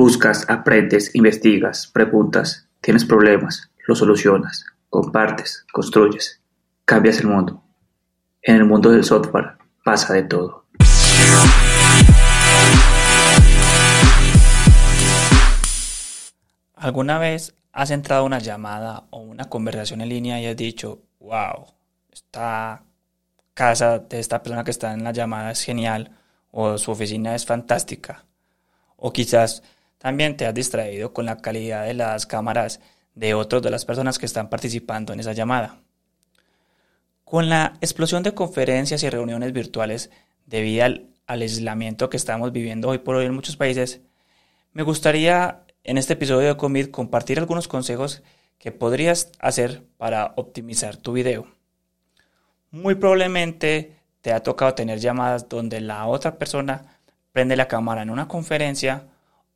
Buscas, 0.00 0.48
aprendes, 0.48 1.12
investigas, 1.16 1.88
preguntas, 1.88 2.68
tienes 2.80 3.04
problemas, 3.04 3.68
los 3.84 3.98
solucionas, 3.98 4.64
compartes, 4.88 5.66
construyes, 5.72 6.40
cambias 6.84 7.18
el 7.18 7.26
mundo. 7.26 7.64
En 8.40 8.54
el 8.54 8.64
mundo 8.64 8.92
del 8.92 9.02
software 9.02 9.58
pasa 9.84 10.14
de 10.14 10.22
todo. 10.22 10.66
¿Alguna 16.76 17.18
vez 17.18 17.56
has 17.72 17.90
entrado 17.90 18.22
a 18.22 18.26
una 18.26 18.38
llamada 18.38 19.08
o 19.10 19.18
una 19.18 19.46
conversación 19.46 20.00
en 20.00 20.10
línea 20.10 20.40
y 20.40 20.46
has 20.46 20.56
dicho, 20.56 21.00
wow, 21.18 21.74
esta 22.12 22.84
casa 23.52 23.98
de 23.98 24.20
esta 24.20 24.44
persona 24.44 24.62
que 24.62 24.70
está 24.70 24.92
en 24.92 25.02
la 25.02 25.10
llamada 25.10 25.50
es 25.50 25.64
genial 25.64 26.12
o 26.52 26.78
su 26.78 26.92
oficina 26.92 27.34
es 27.34 27.44
fantástica? 27.44 28.24
O 28.96 29.12
quizás 29.12 29.64
también 29.98 30.36
te 30.36 30.46
has 30.46 30.54
distraído 30.54 31.12
con 31.12 31.26
la 31.26 31.38
calidad 31.38 31.84
de 31.84 31.94
las 31.94 32.26
cámaras 32.26 32.80
de 33.14 33.34
otras 33.34 33.62
de 33.62 33.70
las 33.70 33.84
personas 33.84 34.18
que 34.18 34.26
están 34.26 34.48
participando 34.48 35.12
en 35.12 35.20
esa 35.20 35.32
llamada. 35.32 35.80
Con 37.24 37.48
la 37.48 37.74
explosión 37.80 38.22
de 38.22 38.32
conferencias 38.32 39.02
y 39.02 39.10
reuniones 39.10 39.52
virtuales 39.52 40.10
debido 40.46 40.84
al, 40.84 41.10
al 41.26 41.42
aislamiento 41.42 42.08
que 42.08 42.16
estamos 42.16 42.52
viviendo 42.52 42.88
hoy 42.88 42.98
por 42.98 43.16
hoy 43.16 43.26
en 43.26 43.34
muchos 43.34 43.56
países, 43.56 44.00
me 44.72 44.82
gustaría 44.82 45.64
en 45.84 45.98
este 45.98 46.14
episodio 46.14 46.48
de 46.48 46.56
Comid 46.56 46.90
compartir 46.90 47.38
algunos 47.38 47.68
consejos 47.68 48.22
que 48.58 48.72
podrías 48.72 49.32
hacer 49.40 49.84
para 49.96 50.32
optimizar 50.36 50.96
tu 50.96 51.12
video. 51.12 51.46
Muy 52.70 52.94
probablemente 52.94 53.96
te 54.20 54.32
ha 54.32 54.42
tocado 54.42 54.74
tener 54.74 54.98
llamadas 54.98 55.48
donde 55.48 55.80
la 55.80 56.06
otra 56.06 56.38
persona 56.38 57.00
prende 57.32 57.56
la 57.56 57.68
cámara 57.68 58.02
en 58.02 58.10
una 58.10 58.28
conferencia 58.28 59.06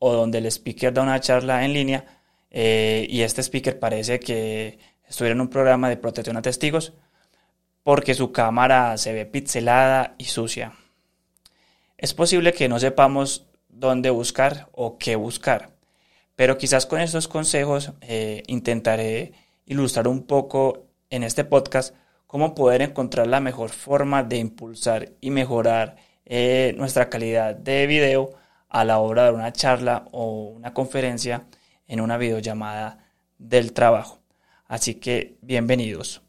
o 0.05 0.13
donde 0.15 0.39
el 0.39 0.47
speaker 0.47 0.93
da 0.93 1.03
una 1.03 1.21
charla 1.21 1.65
en 1.65 1.73
línea 1.75 2.05
eh, 2.51 3.07
y 3.09 3.21
este 3.21 3.41
speaker 3.41 3.79
parece 3.79 4.19
que 4.19 4.81
estuviera 5.09 5.35
en 5.37 5.41
un 5.41 5.47
programa 5.47 5.89
de 5.89 5.97
protección 5.97 6.37
a 6.37 6.43
testigos 6.43 6.93
porque 7.85 8.15
su 8.15 8.33
cámara 8.33 8.99
se 8.99 9.13
ve 9.13 9.27
pixelada 9.27 10.17
y 10.19 10.25
sucia. 10.25 10.73
Es 11.99 12.15
posible 12.15 12.53
que 12.53 12.69
no 12.69 12.81
sepamos 12.81 13.47
dónde 13.69 14.11
buscar 14.11 14.69
o 14.73 14.99
qué 14.99 15.15
buscar. 15.15 15.71
Pero 16.35 16.59
quizás 16.59 16.85
con 16.85 17.01
estos 17.01 17.29
consejos 17.29 17.93
eh, 18.01 18.43
intentaré 18.49 19.35
ilustrar 19.67 20.09
un 20.09 20.25
poco 20.25 20.89
en 21.11 21.23
este 21.23 21.45
podcast 21.45 21.95
cómo 22.27 22.57
poder 22.57 22.83
encontrar 22.83 23.29
la 23.29 23.39
mejor 23.39 23.71
forma 23.71 24.25
de 24.25 24.39
impulsar 24.39 25.13
y 25.21 25.31
mejorar 25.31 25.95
eh, 26.25 26.75
nuestra 26.77 27.09
calidad 27.09 27.55
de 27.55 27.87
video 27.87 28.42
a 28.73 28.85
la 28.87 28.99
hora 28.99 29.25
de 29.25 29.33
una 29.33 29.53
charla 29.53 30.07
o 30.13 30.45
una 30.47 30.73
conferencia 30.73 31.45
en 31.87 32.01
una 32.01 32.17
videollamada 32.17 33.05
del 33.39 33.75
trabajo. 33.75 34.21
Así 34.67 34.95
que 34.95 35.37
bienvenidos. 35.43 36.23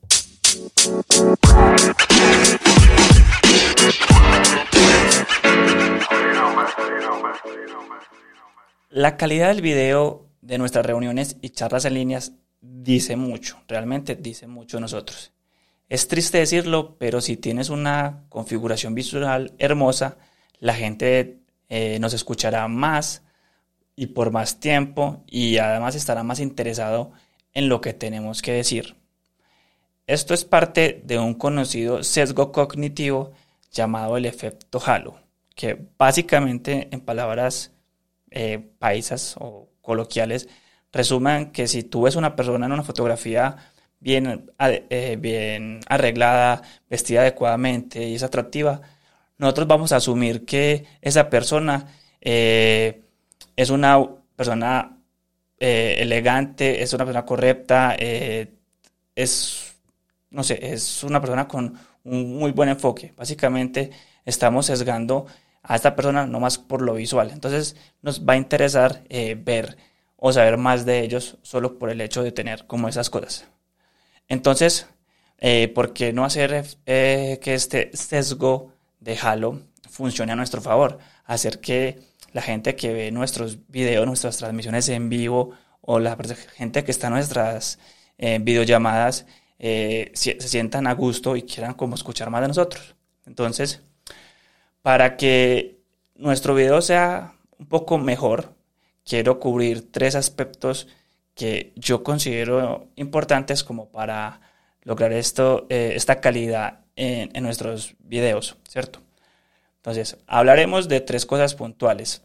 La 8.89 9.15
calidad 9.15 9.47
del 9.47 9.61
video 9.61 10.27
de 10.41 10.57
nuestras 10.57 10.85
reuniones 10.85 11.37
y 11.41 11.51
charlas 11.51 11.85
en 11.85 11.93
líneas 11.93 12.33
dice 12.59 13.15
mucho, 13.15 13.63
realmente 13.69 14.15
dice 14.15 14.47
mucho 14.47 14.77
de 14.77 14.81
nosotros. 14.81 15.31
Es 15.87 16.09
triste 16.09 16.39
decirlo, 16.39 16.97
pero 16.97 17.21
si 17.21 17.37
tienes 17.37 17.69
una 17.69 18.25
configuración 18.27 18.93
visual 18.95 19.53
hermosa, 19.59 20.17
la 20.59 20.73
gente 20.73 21.42
eh, 21.75 21.97
nos 21.99 22.13
escuchará 22.13 22.67
más 22.67 23.23
y 23.95 24.05
por 24.05 24.29
más 24.29 24.59
tiempo 24.59 25.23
y 25.25 25.57
además 25.57 25.95
estará 25.95 26.21
más 26.21 26.39
interesado 26.39 27.13
en 27.51 27.67
lo 27.67 27.81
que 27.81 27.93
tenemos 27.93 28.43
que 28.43 28.51
decir. 28.51 28.95
Esto 30.05 30.35
es 30.35 30.45
parte 30.45 31.01
de 31.03 31.17
un 31.17 31.33
conocido 31.33 32.03
sesgo 32.03 32.51
cognitivo 32.51 33.31
llamado 33.71 34.17
el 34.17 34.27
efecto 34.27 34.79
halo, 34.85 35.19
que 35.55 35.87
básicamente 35.97 36.89
en 36.91 37.01
palabras 37.01 37.71
eh, 38.29 38.59
paisas 38.77 39.35
o 39.39 39.67
coloquiales 39.81 40.47
resumen 40.91 41.51
que 41.51 41.67
si 41.67 41.81
tú 41.81 42.03
ves 42.03 42.15
una 42.15 42.35
persona 42.35 42.67
en 42.67 42.71
una 42.71 42.83
fotografía 42.83 43.57
bien, 43.99 44.51
eh, 44.59 45.17
bien 45.19 45.79
arreglada, 45.87 46.61
vestida 46.87 47.21
adecuadamente 47.21 48.07
y 48.07 48.13
es 48.13 48.21
atractiva, 48.21 48.81
nosotros 49.37 49.67
vamos 49.67 49.91
a 49.91 49.97
asumir 49.97 50.45
que 50.45 50.85
esa 51.01 51.29
persona 51.29 51.87
eh, 52.21 53.01
es 53.55 53.69
una 53.69 53.99
persona 54.35 54.97
elegante, 55.59 56.83
es 56.83 56.91
una 56.91 57.05
persona 57.05 57.25
correcta, 57.25 57.95
es, 57.95 59.75
no 60.29 60.43
sé, 60.43 60.59
es 60.73 61.03
una 61.03 61.21
persona 61.21 61.47
con 61.47 61.79
un 62.03 62.37
muy 62.37 62.51
buen 62.51 62.67
enfoque. 62.67 63.13
Básicamente 63.15 63.91
estamos 64.25 64.65
sesgando 64.65 65.25
a 65.63 65.75
esta 65.75 65.95
persona 65.95 66.27
no 66.27 66.39
más 66.39 66.57
por 66.57 66.81
lo 66.81 66.95
visual. 66.95 67.31
Entonces 67.31 67.75
nos 68.01 68.25
va 68.25 68.33
a 68.33 68.37
interesar 68.37 69.03
eh, 69.09 69.35
ver 69.39 69.77
o 70.17 70.31
saber 70.31 70.57
más 70.57 70.85
de 70.85 71.01
ellos 71.01 71.37
solo 71.41 71.79
por 71.79 71.89
el 71.89 72.01
hecho 72.01 72.23
de 72.23 72.31
tener 72.31 72.67
como 72.67 72.87
esas 72.87 73.09
cosas. 73.09 73.45
Entonces, 74.27 74.87
eh, 75.39 75.69
¿por 75.69 75.93
qué 75.93 76.13
no 76.13 76.23
hacer 76.25 76.65
eh, 76.85 77.39
que 77.41 77.53
este 77.53 77.91
sesgo 77.95 78.72
de 79.03 79.17
Halo 79.21 79.61
funcione 79.89 80.31
a 80.31 80.35
nuestro 80.35 80.61
favor? 80.61 80.99
Hacer 81.25 81.59
que 81.59 81.99
la 82.31 82.41
gente 82.41 82.75
que 82.75 82.93
ve 82.93 83.11
nuestros 83.11 83.67
videos, 83.67 84.05
nuestras 84.07 84.37
transmisiones 84.37 84.89
en 84.89 85.09
vivo 85.09 85.51
o 85.81 85.99
la 85.99 86.17
gente 86.55 86.83
que 86.83 86.91
está 86.91 87.07
en 87.07 87.13
nuestras 87.13 87.79
videollamadas 88.17 89.25
se 89.59 90.37
sientan 90.39 90.87
a 90.87 90.93
gusto 90.93 91.35
y 91.35 91.43
quieran 91.43 91.73
como 91.73 91.95
escuchar 91.95 92.29
más 92.29 92.41
de 92.41 92.47
nosotros. 92.47 92.95
Entonces, 93.25 93.81
para 94.81 95.17
que 95.17 95.79
nuestro 96.15 96.55
video 96.55 96.81
sea 96.81 97.35
un 97.57 97.67
poco 97.67 97.97
mejor, 97.97 98.53
quiero 99.05 99.39
cubrir 99.39 99.91
tres 99.91 100.15
aspectos 100.15 100.87
que 101.35 101.73
yo 101.75 102.03
considero 102.03 102.89
importantes 102.95 103.63
como 103.63 103.89
para 103.89 104.41
lograr 104.83 105.13
esto, 105.13 105.65
eh, 105.69 105.93
esta 105.95 106.19
calidad 106.21 106.81
en, 106.95 107.43
nuestros 107.43 107.95
videos, 107.99 108.57
¿cierto? 108.67 108.99
Entonces, 109.77 110.17
hablaremos 110.27 110.87
de 110.87 111.01
tres 111.01 111.25
cosas 111.25 111.55
puntuales, 111.55 112.21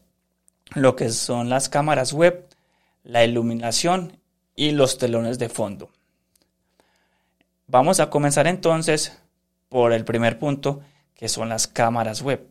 lo 0.75 0.95
que 0.95 1.09
son 1.09 1.49
las 1.49 1.69
cámaras 1.69 2.13
web, 2.13 2.47
la 3.03 3.23
iluminación 3.25 4.17
y 4.55 4.71
los 4.71 4.97
telones 4.97 5.39
de 5.39 5.49
fondo. 5.49 5.89
Vamos 7.67 7.99
a 7.99 8.09
comenzar 8.09 8.47
entonces 8.47 9.19
por 9.67 9.93
el 9.93 10.05
primer 10.05 10.39
punto, 10.39 10.81
que 11.15 11.27
son 11.29 11.49
las 11.49 11.67
cámaras 11.67 12.21
web. 12.21 12.47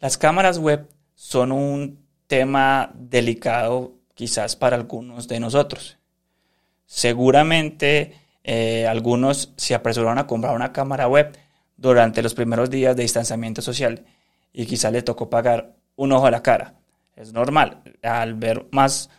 Las 0.00 0.18
cámaras 0.18 0.58
web 0.58 0.88
son 1.14 1.52
un 1.52 2.04
tema 2.26 2.90
delicado 2.94 3.92
quizás 4.14 4.56
para 4.56 4.76
algunos 4.76 5.28
de 5.28 5.38
nosotros. 5.38 5.98
Seguramente 6.86 8.21
eh, 8.44 8.86
algunos 8.86 9.52
se 9.56 9.74
apresuraron 9.74 10.18
a 10.18 10.26
comprar 10.26 10.54
una 10.54 10.72
cámara 10.72 11.08
web 11.08 11.36
durante 11.76 12.22
los 12.22 12.34
primeros 12.34 12.70
días 12.70 12.96
de 12.96 13.02
distanciamiento 13.02 13.62
social 13.62 14.04
y 14.52 14.66
quizás 14.66 14.92
le 14.92 15.02
tocó 15.02 15.30
pagar 15.30 15.74
un 15.96 16.12
ojo 16.12 16.26
a 16.26 16.30
la 16.30 16.42
cara. 16.42 16.74
Es 17.16 17.32
normal, 17.32 17.82
al 18.02 18.34
ver 18.34 18.66
más 18.70 19.10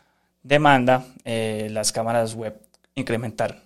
demanda, 0.42 1.06
eh, 1.24 1.68
las 1.72 1.92
cámaras 1.92 2.36
web 2.36 2.60
incrementaron. 2.96 3.62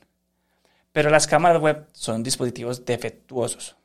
Pero 0.91 1.09
las 1.09 1.27
cámaras 1.27 1.61
web 1.61 1.87
son 1.93 2.23
dispositivos 2.23 2.85
defectuosos. 2.85 3.75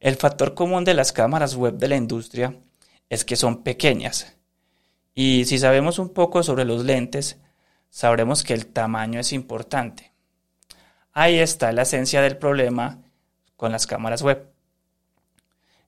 El 0.00 0.16
factor 0.16 0.54
común 0.54 0.84
de 0.84 0.94
las 0.94 1.12
cámaras 1.12 1.54
web 1.54 1.74
de 1.74 1.88
la 1.88 1.96
industria 1.96 2.56
es 3.08 3.24
que 3.24 3.36
son 3.36 3.62
pequeñas. 3.62 4.36
Y 5.14 5.44
si 5.44 5.58
sabemos 5.58 5.98
un 5.98 6.10
poco 6.10 6.42
sobre 6.42 6.64
los 6.64 6.84
lentes, 6.84 7.38
sabremos 7.90 8.42
que 8.42 8.54
el 8.54 8.66
tamaño 8.66 9.20
es 9.20 9.32
importante. 9.32 10.13
Ahí 11.14 11.38
está 11.38 11.72
la 11.72 11.82
esencia 11.82 12.20
del 12.20 12.36
problema 12.36 12.98
con 13.56 13.72
las 13.72 13.86
cámaras 13.86 14.20
web. 14.22 14.46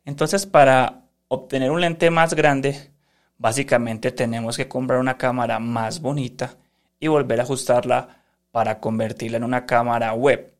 Entonces, 0.04 0.46
para 0.46 1.02
obtener 1.28 1.70
un 1.70 1.80
lente 1.80 2.10
más 2.10 2.32
grande, 2.32 2.90
básicamente 3.36 4.12
tenemos 4.12 4.56
que 4.56 4.68
comprar 4.68 5.00
una 5.00 5.18
cámara 5.18 5.58
más 5.58 6.00
bonita 6.00 6.56
y 6.98 7.08
volver 7.08 7.40
a 7.40 7.42
ajustarla 7.42 8.22
para 8.50 8.80
convertirla 8.80 9.36
en 9.36 9.44
una 9.44 9.66
cámara 9.66 10.14
web 10.14 10.56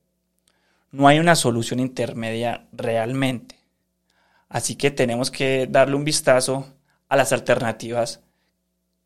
no 0.97 1.09
hay 1.09 1.19
una 1.19 1.35
solución 1.35 1.79
intermedia 1.79 2.67
realmente. 2.73 3.57
Así 4.49 4.77
que 4.77 4.91
tenemos 4.91 5.31
que 5.31 5.67
darle 5.69 5.95
un 5.95 6.05
vistazo 6.05 6.67
a 7.09 7.17
las 7.17 7.33
alternativas 7.33 8.21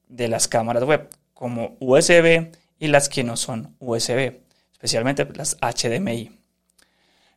de 0.08 0.28
las 0.28 0.46
cámaras 0.46 0.84
web, 0.84 1.08
como 1.34 1.76
USB 1.80 2.52
y 2.78 2.86
las 2.86 3.08
que 3.08 3.24
no 3.24 3.36
son 3.36 3.74
USB, 3.80 4.40
especialmente 4.80 5.28
las 5.34 5.58
HDMI. 5.60 6.38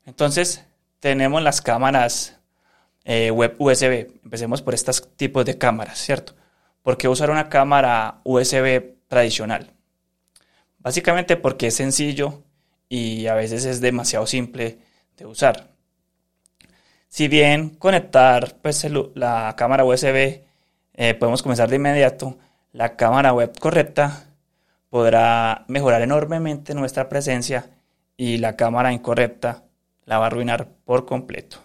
Entonces, 0.05 0.63
tenemos 0.99 1.41
las 1.41 1.61
cámaras 1.61 2.39
eh, 3.03 3.31
web 3.31 3.55
USB. 3.59 4.07
Empecemos 4.23 4.61
por 4.61 4.73
estos 4.73 5.15
tipos 5.17 5.43
de 5.45 5.57
cámaras, 5.57 5.99
¿cierto? 5.99 6.33
¿por 6.83 6.97
qué 6.97 7.07
usar 7.07 7.31
una 7.31 7.49
cámara 7.49 8.19
USB 8.23 8.95
tradicional? 9.07 9.71
Básicamente 10.77 11.37
porque 11.37 11.67
es 11.67 11.75
sencillo 11.75 12.43
y 12.89 13.27
a 13.27 13.33
veces 13.33 13.65
es 13.65 13.81
demasiado 13.81 14.27
simple 14.27 14.79
de 15.17 15.25
usar. 15.25 15.71
Si 17.07 17.27
bien 17.27 17.69
conectar 17.71 18.57
pues, 18.61 18.85
la 19.15 19.55
cámara 19.57 19.85
USB 19.85 20.41
eh, 20.93 21.13
podemos 21.15 21.41
comenzar 21.41 21.69
de 21.69 21.77
inmediato, 21.77 22.37
la 22.73 22.95
cámara 22.95 23.33
web 23.33 23.57
correcta 23.59 24.25
podrá 24.93 25.65
mejorar 25.69 26.03
enormemente 26.03 26.75
nuestra 26.75 27.09
presencia 27.09 27.71
y 28.15 28.37
la 28.37 28.55
cámara 28.55 28.93
incorrecta 28.93 29.63
la 30.05 30.19
va 30.19 30.25
a 30.25 30.27
arruinar 30.27 30.67
por 30.85 31.07
completo. 31.07 31.57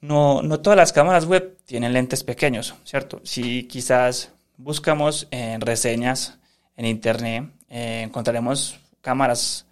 No, 0.00 0.42
no 0.42 0.58
todas 0.58 0.76
las 0.76 0.92
cámaras 0.92 1.26
web 1.26 1.56
tienen 1.64 1.92
lentes 1.92 2.24
pequeños, 2.24 2.74
¿cierto? 2.82 3.20
Si 3.22 3.68
quizás 3.68 4.32
buscamos 4.56 5.28
en 5.30 5.60
reseñas 5.60 6.40
en 6.76 6.86
internet, 6.86 7.52
eh, 7.68 8.02
encontraremos 8.02 8.80
cámaras 9.00 9.64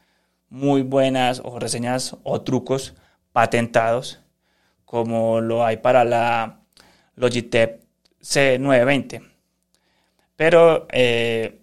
muy 0.48 0.82
buenas 0.82 1.42
o 1.44 1.58
reseñas 1.58 2.16
o 2.22 2.42
trucos 2.42 2.94
patentados, 3.32 4.20
como 4.84 5.40
lo 5.40 5.66
hay 5.66 5.78
para 5.78 6.04
la 6.04 6.60
Logitech 7.16 7.80
C920. 8.22 9.36
Pero, 10.37 10.87
eh, 10.93 11.61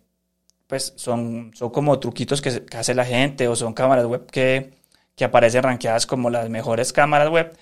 pues 0.67 0.93
son, 0.95 1.51
son 1.55 1.69
como 1.69 1.99
truquitos 1.99 2.41
que, 2.41 2.63
hace 2.75 2.95
la 2.95 3.05
gente 3.05 3.47
o 3.47 3.55
son 3.55 3.73
cámaras 3.73 4.05
web 4.05 4.25
que, 4.31 4.73
que 5.15 5.25
aparecen 5.25 5.63
rankeadas 5.63 6.05
como 6.07 6.29
las 6.29 6.49
mejores 6.49 6.93
cámaras 6.93 7.29
web 7.29 7.55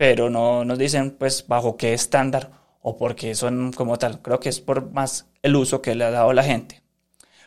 pero 0.00 0.30
no 0.30 0.64
nos 0.64 0.78
dicen 0.78 1.10
pues 1.10 1.46
bajo 1.46 1.76
qué 1.76 1.92
estándar 1.92 2.52
o 2.80 2.96
por 2.96 3.14
qué 3.14 3.34
son 3.34 3.70
como 3.70 3.98
tal. 3.98 4.22
Creo 4.22 4.40
que 4.40 4.48
es 4.48 4.58
por 4.58 4.90
más 4.92 5.26
el 5.42 5.54
uso 5.54 5.82
que 5.82 5.94
le 5.94 6.04
ha 6.04 6.10
dado 6.10 6.32
la 6.32 6.42
gente. 6.42 6.80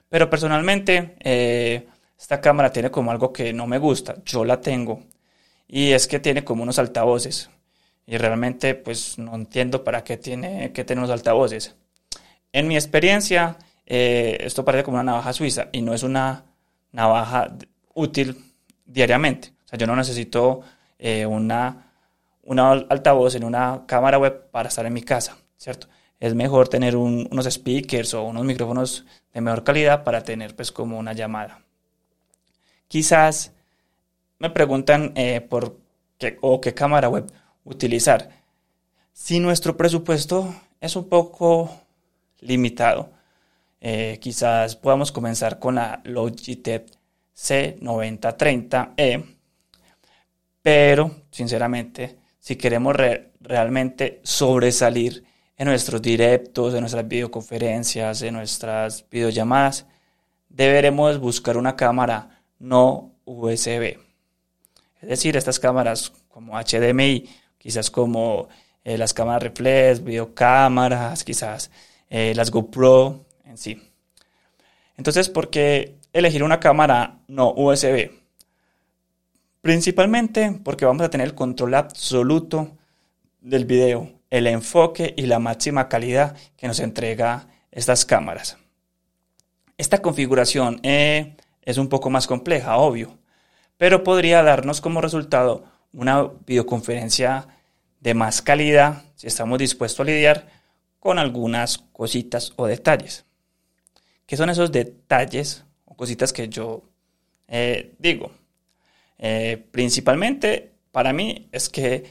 Pero 0.08 0.30
personalmente 0.30 1.16
eh, 1.22 1.88
esta 2.16 2.42
cámara 2.42 2.72
tiene 2.72 2.92
como 2.92 3.10
algo 3.10 3.34
que 3.34 3.54
no 3.54 3.66
me 3.66 3.80
gusta. 3.80 4.18
Yo 4.24 4.46
la 4.46 4.62
tengo 4.62 5.02
y 5.68 5.94
es 5.94 6.06
que 6.08 6.20
tiene 6.20 6.44
como 6.44 6.62
unos 6.62 6.78
altavoces 6.78 7.50
y 8.06 8.18
realmente 8.18 8.76
pues 8.76 9.18
no 9.18 9.34
entiendo 9.34 9.84
para 9.84 10.04
qué 10.04 10.18
tiene 10.18 10.72
que 10.74 10.84
tener 10.84 11.04
unos 11.04 11.12
altavoces. 11.12 11.76
En 12.54 12.68
mi 12.68 12.76
experiencia 12.76 13.58
eh, 13.86 14.38
esto 14.42 14.64
parece 14.64 14.84
como 14.84 14.96
una 14.96 15.04
navaja 15.04 15.34
suiza 15.34 15.68
y 15.72 15.82
no 15.82 15.94
es 15.94 16.04
una 16.04 16.46
navaja 16.92 17.58
útil 17.94 18.38
diariamente. 18.86 19.54
O 19.66 19.68
sea, 19.68 19.78
yo 19.78 19.88
no 19.88 19.96
necesito 19.96 20.62
eh, 20.98 21.26
una 21.26 21.90
un 22.44 22.60
altavoz 22.60 23.36
en 23.36 23.44
una 23.44 23.84
cámara 23.88 24.18
web 24.18 24.50
para 24.52 24.70
estar 24.70 24.86
en 24.86 24.94
mi 24.94 25.02
casa, 25.02 25.38
¿cierto? 25.58 25.88
Es 26.20 26.36
mejor 26.36 26.68
tener 26.68 26.96
unos 26.96 27.46
speakers 27.46 28.14
o 28.14 28.24
unos 28.24 28.44
micrófonos 28.46 29.06
de 29.34 29.42
mejor 29.42 29.64
calidad 29.64 30.04
para 30.04 30.24
tener 30.24 30.56
pues 30.56 30.72
como 30.72 30.98
una 30.98 31.14
llamada. 31.14 31.62
Quizás 32.88 33.52
me 34.40 34.50
preguntan 34.50 35.14
eh, 35.16 35.42
por 35.42 35.78
qué 36.18 36.38
o 36.42 36.62
qué 36.62 36.74
cámara 36.74 37.10
web 37.10 37.32
utilizar. 37.64 38.30
Si 39.14 39.40
nuestro 39.40 39.78
presupuesto 39.78 40.54
es 40.80 40.96
un 40.96 41.08
poco 41.08 41.83
limitado, 42.46 43.12
eh, 43.82 44.20
quizás 44.22 44.76
podamos 44.76 45.12
comenzar 45.12 45.60
con 45.60 45.76
la 45.76 46.02
Logitech 46.06 46.86
C9030E, 47.36 49.26
pero 50.62 51.12
sinceramente 51.32 52.18
si 52.40 52.56
queremos 52.56 52.96
realmente 53.40 54.20
sobresalir 54.24 55.24
en 55.58 55.68
nuestros 55.68 56.02
directos, 56.02 56.74
en 56.74 56.82
nuestras 56.82 57.08
videoconferencias, 57.08 58.22
en 58.22 58.34
nuestras 58.34 59.06
videollamadas, 59.10 59.86
deberemos 60.50 61.20
buscar 61.20 61.58
una 61.58 61.76
cámara 61.76 62.42
no 62.60 63.14
USB. 63.26 63.98
Es 65.02 65.10
decir, 65.10 65.38
estas 65.38 65.60
cámaras 65.60 66.12
como 66.30 66.58
HDMI, 66.58 67.30
quizás 67.58 67.90
como 67.90 68.48
eh, 68.84 68.98
las 68.98 69.14
cámaras 69.14 69.44
reflex, 69.44 70.04
videocámaras, 70.04 71.24
quizás 71.24 71.72
eh, 72.14 72.34
las 72.36 72.52
GoPro 72.52 73.26
en 73.44 73.58
sí. 73.58 73.82
Entonces, 74.98 75.30
¿por 75.30 75.50
qué 75.50 75.96
elegir 76.14 76.44
una 76.44 76.60
cámara 76.60 77.18
no 77.28 77.52
USB? 77.58 78.12
Principalmente 79.62 80.60
porque 80.64 80.86
vamos 80.86 81.02
a 81.02 81.10
tener 81.10 81.26
el 81.26 81.34
control 81.34 81.74
absoluto 81.74 82.78
del 83.42 83.66
video, 83.66 84.12
el 84.30 84.46
enfoque 84.46 85.16
y 85.18 85.24
la 85.26 85.40
máxima 85.40 85.90
calidad 85.90 86.38
que 86.56 86.68
nos 86.68 86.80
entrega 86.80 87.48
estas 87.72 88.06
cámaras. 88.06 88.58
Esta 89.80 90.04
configuración 90.04 90.82
eh, 90.84 91.36
es 91.64 91.80
un 91.80 91.90
poco 91.90 92.12
más 92.12 92.28
compleja, 92.28 92.78
obvio, 92.78 93.18
pero 93.78 94.04
podría 94.04 94.44
darnos 94.44 94.82
como 94.82 95.02
resultado 95.02 95.64
una 95.92 96.30
videoconferencia 96.46 97.48
de 98.02 98.14
más 98.14 98.44
calidad 98.44 99.02
si 99.16 99.26
estamos 99.26 99.58
dispuestos 99.58 100.02
a 100.02 100.04
lidiar 100.04 100.63
con 101.04 101.20
algunas 101.20 101.80
cositas 101.92 102.54
o 102.56 102.66
detalles. 102.66 103.26
¿Qué 104.26 104.38
son 104.38 104.50
esos 104.50 104.72
detalles 104.72 105.66
o 105.84 105.98
cositas 105.98 106.32
que 106.32 106.48
yo 106.48 106.82
eh, 107.50 107.94
digo? 108.00 108.32
Eh, 109.18 109.62
principalmente 109.72 110.72
para 110.94 111.12
mí 111.12 111.50
es 111.52 111.68
que 111.68 112.06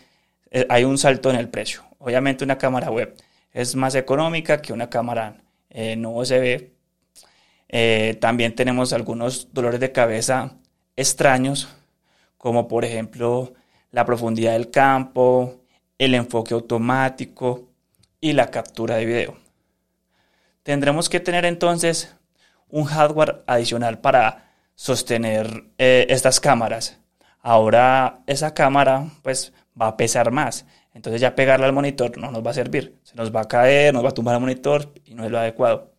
eh, 0.50 0.66
hay 0.68 0.84
un 0.84 0.98
salto 0.98 1.30
en 1.30 1.36
el 1.36 1.48
precio. 1.48 1.82
Obviamente 2.00 2.44
una 2.44 2.58
cámara 2.58 2.90
web 2.90 3.16
es 3.54 3.74
más 3.76 3.94
económica 3.94 4.60
que 4.60 4.74
una 4.74 4.90
cámara 4.90 5.38
eh, 5.70 5.96
no 5.96 6.10
USB. 6.10 6.68
también 8.20 8.54
tenemos 8.54 8.92
algunos 8.92 9.54
dolores 9.54 9.80
de 9.80 9.90
cabeza 9.90 10.58
extraños, 10.96 11.66
como 12.36 12.68
por 12.68 12.84
ejemplo 12.84 13.54
la 13.90 14.04
profundidad 14.04 14.52
del 14.52 14.70
campo, 14.70 15.62
el 15.96 16.14
enfoque 16.14 16.52
automático 16.52 17.71
y 18.22 18.32
la 18.32 18.50
captura 18.50 18.96
de 18.96 19.04
video. 19.04 19.36
Tendremos 20.62 21.10
que 21.10 21.20
tener 21.20 21.44
entonces 21.44 22.16
un 22.70 22.84
hardware 22.84 23.44
adicional 23.46 23.98
para 23.98 24.54
sostener 24.74 25.64
estas 25.76 26.40
cámaras 26.40 27.02
ahora 27.42 28.20
esa 28.26 28.54
cámara 28.54 29.10
pues 29.22 29.52
va 29.80 29.88
a 29.88 29.96
pesar 29.96 30.30
más. 30.30 30.64
Entonces 30.94 31.20
ya 31.20 31.34
pegarla 31.34 31.66
al 31.66 31.72
monitor 31.72 32.16
no 32.18 32.30
nos 32.30 32.44
va 32.44 32.52
a 32.52 32.54
servir. 32.54 32.98
Se 33.02 33.14
nos 33.16 33.34
va 33.34 33.42
a 33.42 33.48
caer, 33.48 33.92
nos 33.92 34.04
va 34.04 34.10
a 34.10 34.14
tumbar 34.14 34.34
el 34.34 34.40
monitor 34.40 34.92
y 35.04 35.14
no 35.14 35.24
es 35.24 35.30
lo 35.30 35.38
adecuado. 35.38 35.92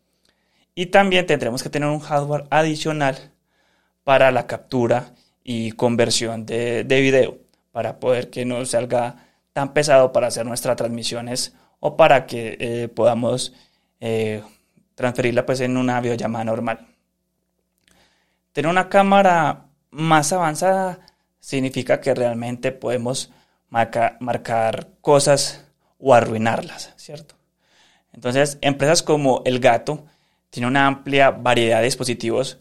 Y 0.75 0.87
también 0.87 1.27
tendremos 1.27 1.61
que 1.61 1.69
tener 1.69 1.89
un 1.89 1.99
hardware 1.99 2.45
adicional 2.49 3.17
para 4.03 4.31
la 4.31 4.47
captura 4.47 5.13
y 5.43 5.73
conversión 5.73 6.45
de, 6.45 6.83
video 6.83 7.37
para 7.71 7.99
poder 7.99 8.29
que 8.29 8.45
no 8.45 8.65
salga 8.65 9.27
tan 9.51 9.73
pesado 9.73 10.11
para 10.11 10.27
hacer 10.27 10.45
nuestras 10.45 10.75
transmisiones 10.75 11.53
o 11.85 11.97
para 11.97 12.25
que 12.25 12.55
eh, 12.61 12.87
podamos 12.87 13.53
eh, 13.99 14.41
transferirla 14.95 15.45
pues 15.45 15.59
en 15.59 15.75
una 15.75 15.99
videollamada 15.99 16.45
normal. 16.45 16.87
Tener 18.53 18.71
una 18.71 18.87
cámara 18.87 19.65
más 19.91 20.31
avanzada 20.31 20.99
significa 21.41 21.99
que 21.99 22.15
realmente 22.15 22.71
podemos 22.71 23.33
marcar 23.69 24.91
cosas 25.01 25.65
o 25.99 26.13
arruinarlas, 26.13 26.93
¿cierto? 26.95 27.35
Entonces, 28.13 28.59
empresas 28.61 29.03
como 29.03 29.41
El 29.43 29.59
Gato 29.59 30.05
tienen 30.51 30.69
una 30.69 30.87
amplia 30.87 31.31
variedad 31.31 31.79
de 31.79 31.85
dispositivos 31.85 32.59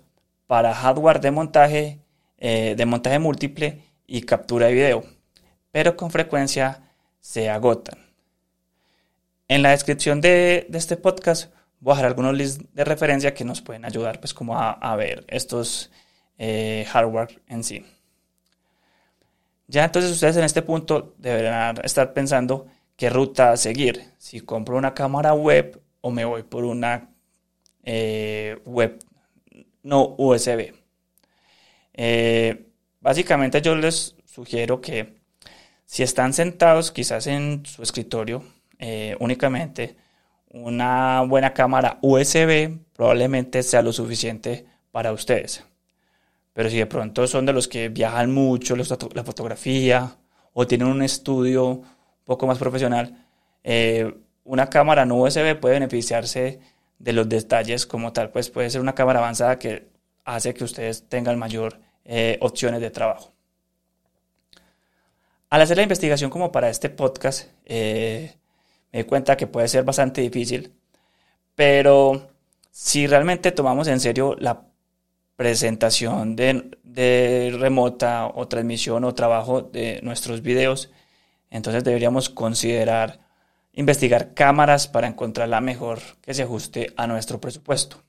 para 0.49 0.75
hardware 0.75 1.21
de 1.21 1.31
montaje, 1.31 2.00
eh, 2.38 2.75
de 2.76 2.87
montaje 2.87 3.21
múltiple 3.21 3.83
y 4.05 4.23
captura 4.23 4.67
de 4.67 4.73
video, 4.73 5.05
pero 5.71 5.97
con 5.97 6.11
frecuencia 6.11 6.83
se 7.21 7.49
agotan. 7.49 8.12
En 9.53 9.61
la 9.61 9.73
descripción 9.73 10.23
de, 10.23 10.67
este 10.73 10.97
podcast 10.97 11.53
voy 11.79 11.93
a 11.93 11.97
dejar 11.97 12.07
algunos 12.07 12.35
links 12.35 12.75
de 12.75 12.85
referencia 12.87 13.35
que 13.35 13.45
nos 13.45 13.61
pueden 13.61 13.85
ayudar 13.85 14.19
pues 14.19 14.33
como 14.33 14.59
a, 14.59 14.97
ver 14.97 15.27
estos 15.29 15.91
eh, 16.39 16.87
hardware 16.89 17.39
en 17.49 17.63
sí. 17.63 17.85
Ya 19.67 19.85
entonces 19.85 20.11
ustedes 20.11 20.39
en 20.39 20.45
este 20.45 20.63
punto 20.63 21.15
deberán 21.19 21.77
estar 21.85 22.15
pensando 22.15 22.67
qué 22.97 23.11
ruta 23.11 23.55
seguir. 23.59 24.03
Si 24.17 24.41
compro 24.41 24.79
una 24.79 24.95
cámara 24.95 25.35
web 25.35 25.83
o 26.01 26.11
me 26.11 26.25
voy 26.25 26.45
por 26.45 26.65
una 26.65 27.11
eh, 27.83 28.59
web 28.65 29.05
no 29.83 30.15
USB. 30.17 30.73
Eh, 31.93 32.69
básicamente 33.01 33.61
yo 33.61 33.75
les 33.75 34.17
sugiero 34.25 34.81
que 34.81 35.19
si 35.85 36.03
están 36.03 36.33
sentados 36.33 36.91
quizás 36.91 37.27
en 37.27 37.67
su 37.67 37.83
escritorio 37.83 38.43
eh, 38.83 39.17
únicamente, 39.21 39.95
una 40.51 41.23
buena 41.23 41.55
cámara 41.55 41.99
USB 42.03 42.81
probablemente 42.93 43.62
sea 43.62 43.81
lo 43.81 43.93
suficiente 43.93 44.67
para 44.91 45.12
ustedes. 45.12 45.65
Pero 46.53 46.69
si 46.69 46.79
de 46.79 46.87
pronto 46.87 47.27
son 47.29 47.47
de 47.47 47.53
los 47.53 47.69
que 47.69 47.89
viajan 47.89 48.33
mucho, 48.33 48.75
la 48.75 49.25
fotografía, 49.25 50.17
o 50.53 50.67
tienen 50.67 50.89
un 50.89 51.03
estudio 51.03 51.67
un 51.67 51.85
poco 52.25 52.49
más 52.49 52.59
profesional, 52.59 53.25
eh, 53.62 54.12
una 54.43 54.69
cámara 54.69 55.07
no 55.07 55.17
USB 55.23 55.59
puede 55.61 55.75
beneficiarse 55.75 56.59
de 56.99 57.12
los 57.12 57.29
detalles 57.29 57.87
como 57.87 58.12
tal, 58.12 58.31
pues 58.31 58.51
puede 58.51 58.69
ser 58.69 58.81
una 58.81 58.97
cámara 58.97 59.21
avanzada 59.21 59.61
que 59.61 59.89
hace 60.25 60.55
que 60.55 60.65
ustedes 60.65 61.09
tengan 61.09 61.39
mayor 61.39 61.79
eh, 62.05 62.37
opciones 62.41 62.81
de 62.81 62.91
trabajo. 62.91 63.33
Al 65.51 65.61
hacer 65.61 65.77
la 65.77 65.85
investigación 65.85 66.31
como 66.31 66.51
para 66.51 66.69
este 66.69 66.91
podcast, 66.91 67.49
eh, 67.65 68.35
me 68.93 69.01
di 69.01 69.05
cuenta 69.05 69.37
que 69.37 69.47
puede 69.47 69.69
ser 69.69 69.85
bastante 69.85 70.21
difícil, 70.21 70.73
pero 71.55 72.31
si 72.71 73.07
realmente 73.07 73.53
tomamos 73.53 73.89
en 73.89 74.01
serio 74.01 74.37
la 74.39 74.67
presentación 75.37 76.37
de, 76.37 77.57
remota 77.59 78.27
o 78.27 78.49
transmisión 78.49 79.05
o 79.05 79.15
trabajo 79.15 79.63
de 79.63 80.01
nuestros 80.03 80.43
videos, 80.43 80.91
entonces 81.51 81.85
deberíamos 81.85 82.29
considerar 82.29 83.21
investigar 83.73 84.35
cámaras 84.35 84.89
para 84.89 85.07
encontrar 85.07 85.49
la 85.49 85.61
mejor 85.61 86.01
que 86.21 86.35
se 86.35 86.43
ajuste 86.43 86.93
a 86.97 87.07
nuestro 87.07 87.41
presupuesto. 87.41 88.03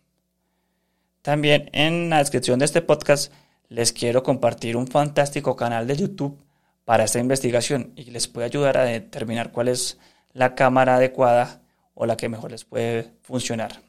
También 1.22 1.70
en 1.74 2.10
la 2.10 2.20
descripción 2.20 2.60
de 2.60 2.66
este 2.66 2.82
podcast 2.82 3.32
les 3.70 3.94
quiero 3.94 4.24
compartir 4.24 4.76
un 4.76 4.88
fantástico 4.88 5.56
canal 5.56 5.88
de 5.88 5.96
YouTube 5.96 6.38
para 6.86 7.06
esta 7.06 7.20
investigación 7.20 7.94
y 7.96 8.12
les 8.12 8.28
puede 8.28 8.46
ayudar 8.46 8.78
a 8.78 8.84
determinar 8.84 9.52
cuál 9.52 9.70
es 9.70 9.98
la 10.34 10.56
cámara 10.56 10.96
adecuada 10.96 11.62
o 11.94 12.06
la 12.06 12.18
que 12.18 12.30
mejor 12.30 12.52
les 12.52 12.66
puede 12.66 13.12
funcionar. 13.22 13.82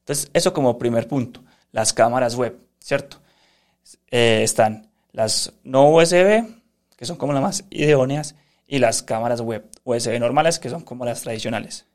Entonces, 0.00 0.30
eso 0.32 0.52
como 0.52 0.78
primer 0.78 1.08
punto, 1.08 1.42
las 1.72 1.92
cámaras 1.92 2.34
web, 2.34 2.58
¿cierto? 2.78 3.20
Eh, 4.10 4.42
están 4.42 4.90
las 5.12 5.52
no 5.62 5.88
USB, 5.90 6.44
que 6.96 7.06
son 7.06 7.16
como 7.16 7.32
las 7.32 7.42
más 7.42 7.64
idóneas, 7.70 8.34
y 8.66 8.78
las 8.78 9.02
cámaras 9.02 9.40
web 9.40 9.64
USB 9.84 10.18
normales, 10.18 10.58
que 10.58 10.70
son 10.70 10.82
como 10.82 11.04
las 11.04 11.22
tradicionales. 11.22 11.86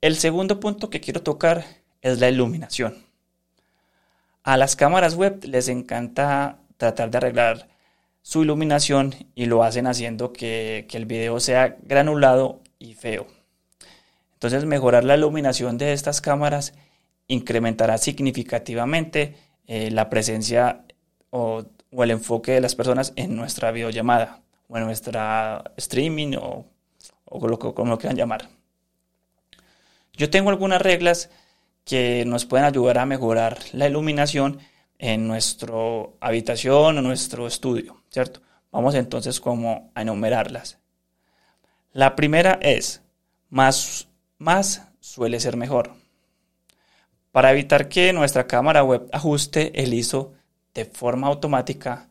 El 0.00 0.16
segundo 0.16 0.60
punto 0.60 0.90
que 0.90 1.00
quiero 1.00 1.22
tocar 1.22 1.64
es 2.02 2.20
la 2.20 2.28
iluminación. 2.28 3.04
A 4.42 4.56
las 4.56 4.76
cámaras 4.76 5.14
web 5.14 5.42
les 5.44 5.68
encanta 5.68 6.58
tratar 6.76 7.10
de 7.10 7.16
arreglar 7.16 7.68
su 8.24 8.42
iluminación 8.42 9.14
y 9.34 9.44
lo 9.44 9.62
hacen 9.62 9.86
haciendo 9.86 10.32
que, 10.32 10.88
el 10.90 11.04
video 11.04 11.40
sea 11.40 11.76
granulado 11.82 12.62
y 12.78 12.94
feo. 12.94 13.26
Entonces 14.32 14.64
mejorar 14.64 15.04
la 15.04 15.14
iluminación 15.14 15.76
de 15.76 15.92
estas 15.92 16.22
cámaras 16.22 16.72
incrementará 17.28 17.98
significativamente 17.98 19.36
eh, 19.66 19.90
la 19.90 20.08
presencia 20.08 20.84
o, 21.28 21.66
el 21.92 22.10
enfoque 22.10 22.52
de 22.52 22.62
las 22.62 22.74
personas 22.74 23.12
en 23.16 23.36
nuestra 23.36 23.70
videollamada 23.72 24.40
o 24.68 24.78
en 24.78 24.84
nuestra 24.84 25.62
streaming 25.76 26.34
o, 26.40 26.64
o 27.26 27.74
como 27.74 27.90
lo 27.90 27.98
quieran 27.98 28.16
llamar. 28.16 28.48
Yo 30.14 30.30
tengo 30.30 30.48
algunas 30.48 30.80
reglas 30.80 31.28
que 31.84 32.24
nos 32.26 32.46
pueden 32.46 32.64
ayudar 32.64 32.96
a 32.98 33.06
mejorar 33.06 33.58
la 33.72 33.86
iluminación 33.86 34.60
en 34.98 35.26
nuestra 35.26 35.74
habitación 36.20 36.98
o 36.98 37.02
nuestro 37.02 37.46
estudio, 37.46 38.02
¿cierto? 38.10 38.40
Vamos 38.70 38.94
entonces 38.94 39.40
como 39.40 39.90
a 39.94 40.02
enumerarlas. 40.02 40.78
La 41.92 42.16
primera 42.16 42.58
es, 42.60 43.02
más, 43.48 44.08
más 44.38 44.88
suele 45.00 45.38
ser 45.40 45.56
mejor. 45.56 45.92
Para 47.30 47.52
evitar 47.52 47.88
que 47.88 48.12
nuestra 48.12 48.46
cámara 48.46 48.82
web 48.82 49.08
ajuste 49.12 49.82
el 49.82 49.94
ISO 49.94 50.32
de 50.74 50.84
forma 50.84 51.28
automática, 51.28 52.08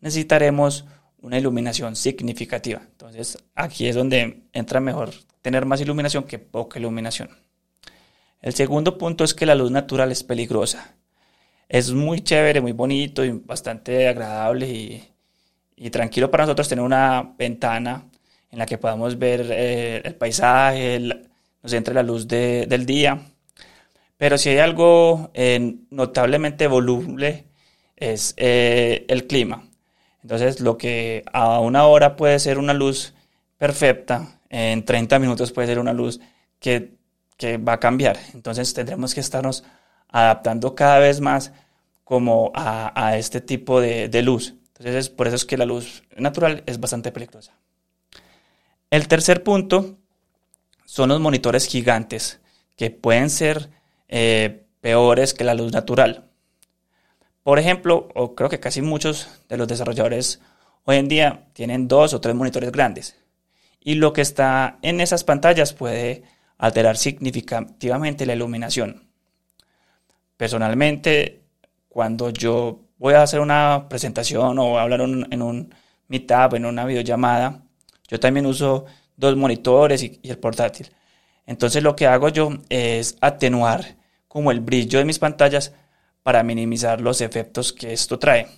necesitaremos 0.00 0.84
una 1.20 1.38
iluminación 1.38 1.96
significativa. 1.96 2.80
Entonces 2.82 3.38
aquí 3.54 3.86
es 3.86 3.96
donde 3.96 4.42
entra 4.52 4.80
mejor 4.80 5.10
tener 5.42 5.66
más 5.66 5.80
iluminación 5.80 6.24
que 6.24 6.38
poca 6.38 6.78
iluminación. 6.78 7.30
El 8.40 8.54
segundo 8.54 8.96
punto 8.98 9.24
es 9.24 9.34
que 9.34 9.46
la 9.46 9.54
luz 9.54 9.70
natural 9.70 10.12
es 10.12 10.22
peligrosa 10.22 10.96
es 11.68 11.92
muy 11.92 12.20
chévere, 12.20 12.60
muy 12.60 12.72
bonito 12.72 13.24
y 13.24 13.30
bastante 13.30 14.08
agradable 14.08 14.68
y, 15.76 15.90
tranquilo 15.90 16.30
para 16.30 16.44
nosotros 16.44 16.68
tener 16.68 16.84
una 16.84 17.34
ventana 17.36 18.04
en 18.50 18.58
la 18.58 18.66
que 18.66 18.78
podamos 18.78 19.18
ver 19.18 19.46
eh, 19.50 20.00
el 20.04 20.14
paisaje, 20.14 20.98
nos 21.62 21.72
entre 21.72 21.94
la 21.94 22.02
luz 22.02 22.26
del 22.28 22.86
día. 22.86 23.20
Pero 24.16 24.38
si 24.38 24.50
hay 24.50 24.58
algo 24.58 25.30
eh, 25.34 25.76
notablemente 25.90 26.66
voluble 26.66 27.44
es 27.96 28.34
eh, 28.36 29.04
el 29.08 29.26
clima. 29.26 29.68
Entonces 30.22 30.60
lo 30.60 30.78
que 30.78 31.24
a 31.32 31.60
una 31.60 31.86
hora 31.86 32.16
puede 32.16 32.38
ser 32.38 32.58
una 32.58 32.74
luz 32.74 33.14
perfecta, 33.58 34.40
en 34.48 34.84
30 34.84 35.18
minutos 35.18 35.52
puede 35.52 35.68
ser 35.68 35.78
una 35.78 35.92
luz 35.92 36.20
que, 36.58 36.94
que 37.36 37.58
va 37.58 37.74
a 37.74 37.80
cambiar. 37.80 38.18
Entonces 38.34 38.72
tendremos 38.72 39.14
que 39.14 39.20
estarnos 39.20 39.64
adaptando 40.08 40.74
cada 40.74 40.98
vez 40.98 41.20
más 41.20 41.52
como 42.04 42.52
a, 42.54 43.16
este 43.16 43.40
tipo 43.40 43.80
de, 43.80 44.22
luz. 44.22 44.54
Entonces, 44.78 45.08
por 45.08 45.26
eso 45.26 45.36
es 45.36 45.44
que 45.44 45.56
la 45.56 45.64
luz 45.64 46.04
natural 46.16 46.62
es 46.66 46.78
bastante 46.78 47.10
peligrosa. 47.10 47.52
El 48.90 49.08
tercer 49.08 49.42
punto 49.42 49.98
son 50.84 51.08
los 51.08 51.20
monitores 51.20 51.66
gigantes, 51.66 52.40
que 52.76 52.90
pueden 52.90 53.30
ser 53.30 53.70
eh, 54.08 54.66
peores 54.80 55.34
que 55.34 55.44
la 55.44 55.54
luz 55.54 55.72
natural. 55.72 56.30
Por 57.42 57.58
ejemplo, 57.58 58.08
o 58.14 58.34
creo 58.34 58.48
que 58.48 58.60
casi 58.60 58.82
muchos 58.82 59.28
de 59.48 59.56
los 59.56 59.68
desarrolladores 59.68 60.40
hoy 60.84 60.96
en 60.96 61.08
día 61.08 61.48
tienen 61.52 61.88
dos 61.88 62.14
o 62.14 62.20
tres 62.20 62.34
monitores 62.34 62.72
grandes. 62.72 63.16
Y 63.80 63.94
lo 63.94 64.12
que 64.12 64.20
está 64.20 64.78
en 64.82 65.00
esas 65.00 65.24
pantallas 65.24 65.72
puede 65.72 66.24
alterar 66.58 66.96
significativamente 66.96 68.26
la 68.26 68.34
iluminación. 68.34 69.05
Personalmente, 70.36 71.42
cuando 71.88 72.30
yo 72.30 72.80
voy 72.98 73.14
a 73.14 73.22
hacer 73.22 73.40
una 73.40 73.86
presentación 73.88 74.58
o 74.58 74.78
hablar 74.78 75.00
en 75.00 75.42
un 75.42 75.74
meetup, 76.08 76.54
en 76.54 76.66
una 76.66 76.84
videollamada, 76.84 77.62
yo 78.08 78.20
también 78.20 78.46
uso 78.46 78.86
dos 79.16 79.36
monitores 79.36 80.02
y, 80.02 80.20
el 80.22 80.38
portátil. 80.38 80.90
Entonces 81.46 81.82
lo 81.82 81.96
que 81.96 82.06
hago 82.06 82.28
yo 82.28 82.50
es 82.68 83.16
atenuar 83.20 83.96
como 84.28 84.50
el 84.50 84.60
brillo 84.60 84.98
de 84.98 85.04
mis 85.04 85.18
pantallas 85.18 85.72
para 86.22 86.42
minimizar 86.42 87.00
los 87.00 87.20
efectos 87.20 87.72
que 87.72 87.92
esto 87.92 88.18
trae. 88.18 88.48